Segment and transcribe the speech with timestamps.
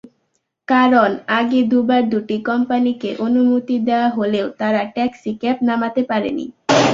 [0.67, 6.45] কারণ, আগে দুবার দুটি কোম্পানিকে অনুমতি দেওয়া হলেও তারা ট্যাক্সিক্যাব নামাতে পারেনি।